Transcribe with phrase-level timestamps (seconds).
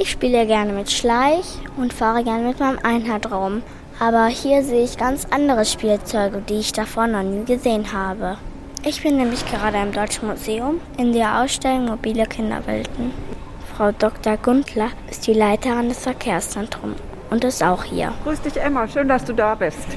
[0.00, 1.44] Ich spiele gerne mit Schleich
[1.76, 3.62] und fahre gerne mit meinem Einheitsraum.
[3.98, 8.36] Aber hier sehe ich ganz andere Spielzeuge, die ich davor noch nie gesehen habe.
[8.84, 13.10] Ich bin nämlich gerade im Deutschen Museum in der Ausstellung Mobile Kinderwelten.
[13.76, 14.36] Frau Dr.
[14.36, 18.12] Gundler ist die Leiterin des Verkehrszentrums und ist auch hier.
[18.22, 18.86] Grüß dich, Emma.
[18.86, 19.88] Schön, dass du da bist.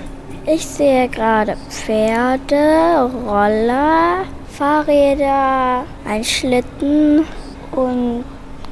[0.47, 7.27] Ich sehe gerade Pferde, Roller, Fahrräder, ein Schlitten
[7.71, 8.25] und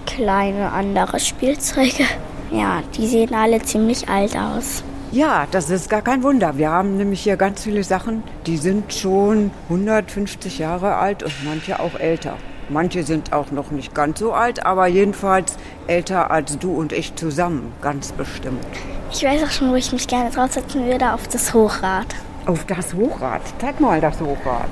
[0.10, 2.04] kleine andere Spielzeuge.
[2.52, 4.84] Ja, die sehen alle ziemlich alt aus.
[5.12, 6.58] Ja, das ist gar kein Wunder.
[6.58, 11.80] Wir haben nämlich hier ganz viele Sachen, die sind schon 150 Jahre alt und manche
[11.80, 12.38] auch älter.
[12.70, 15.58] Manche sind auch noch nicht ganz so alt, aber jedenfalls
[15.88, 18.66] älter als du und ich zusammen, ganz bestimmt.
[19.12, 22.08] Ich weiß auch schon, wo ich mich gerne draufsetzen würde, auf das Hochrad.
[22.46, 23.42] Auf das Hochrad?
[23.60, 24.70] Zeig mal das Hochrad.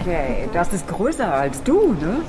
[0.00, 2.20] Okay, das ist größer als du, ne?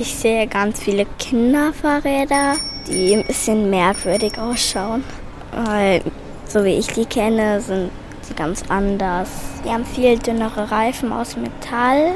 [0.00, 2.54] Ich sehe ganz viele Kinderfahrräder,
[2.88, 5.04] die ein bisschen merkwürdig ausschauen.
[5.52, 6.00] Weil,
[6.48, 7.90] so wie ich die kenne, sind
[8.22, 9.28] sie ganz anders.
[9.62, 12.14] Die haben viel dünnere Reifen aus Metall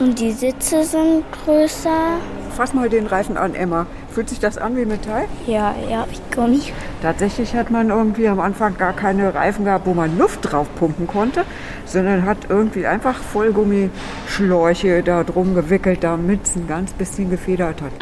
[0.00, 2.18] und die Sitze sind größer.
[2.50, 3.86] Fass mal den Reifen an, Emma.
[4.10, 5.26] Fühlt sich das an wie Metall?
[5.46, 6.60] Ja, ja, wie Gummi.
[7.02, 11.06] Tatsächlich hat man irgendwie am Anfang gar keine Reifen gehabt, wo man Luft drauf pumpen
[11.06, 11.44] konnte,
[11.86, 17.92] sondern hat irgendwie einfach Vollgummischläuche da drum gewickelt, damit es ein ganz bisschen gefedert hat.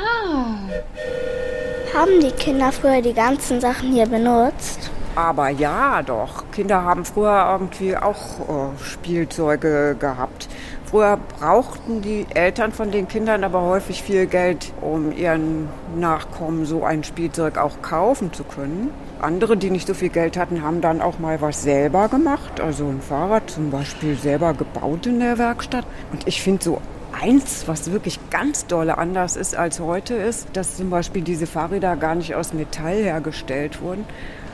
[1.95, 4.91] Haben die Kinder früher die ganzen Sachen hier benutzt?
[5.15, 6.45] Aber ja, doch.
[6.53, 10.49] Kinder haben früher irgendwie auch äh, Spielzeuge gehabt.
[10.91, 16.83] Früher brauchten die Eltern von den Kindern aber häufig viel Geld, um ihren Nachkommen so
[16.83, 18.91] ein Spielzeug auch kaufen zu können.
[19.21, 22.63] Andere, die nicht so viel Geld hatten, haben dann auch mal was selber gemacht.
[22.63, 25.85] Also ein Fahrrad zum Beispiel selber gebaut in der Werkstatt.
[26.11, 26.81] Und ich finde so
[27.13, 31.97] eins, was wirklich ganz dolle anders ist als heute, ist, dass zum Beispiel diese Fahrräder
[31.97, 34.07] gar nicht aus Metall hergestellt wurden,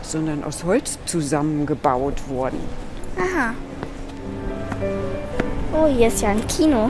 [0.02, 2.58] sondern aus Holz zusammengebaut wurden.
[3.18, 3.54] Aha.
[5.76, 6.88] Oh, hier ist ja ein Kino.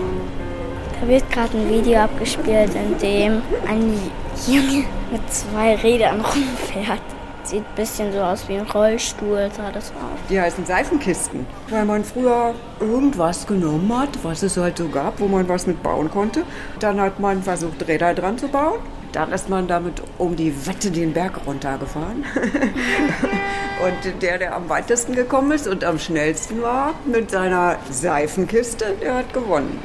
[1.01, 3.99] Da wird gerade ein Video abgespielt, in dem ein
[4.47, 7.01] Junge mit zwei Rädern rumfährt.
[7.45, 10.19] Sieht ein bisschen so aus wie ein Rollstuhl, sah das aus.
[10.29, 15.29] Die heißen Seifenkisten, weil man früher irgendwas genommen hat, was es halt so gab, wo
[15.29, 16.43] man was mit bauen konnte.
[16.79, 18.81] Dann hat man versucht, Räder dran zu bauen.
[19.15, 22.25] Dann ist man damit um die Wette den Berg runtergefahren.
[23.85, 29.15] und der, der am weitesten gekommen ist und am schnellsten war, mit seiner Seifenkiste, der
[29.19, 29.79] hat gewonnen.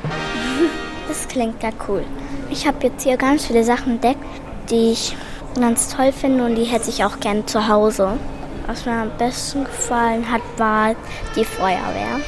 [1.08, 2.04] Das klingt ja cool.
[2.50, 4.24] Ich habe jetzt hier ganz viele Sachen entdeckt,
[4.72, 5.16] die ich
[5.60, 8.18] ganz toll finde und die hätte ich auch gerne zu Hause.
[8.66, 10.96] Was mir am besten gefallen hat, war
[11.36, 12.20] die Feuerwehr.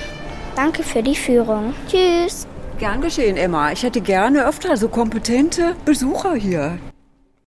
[0.55, 1.73] Danke für die Führung.
[1.87, 2.45] Tschüss.
[2.77, 3.71] Gern geschehen, Emma.
[3.71, 6.77] Ich hätte gerne öfter so kompetente Besucher hier.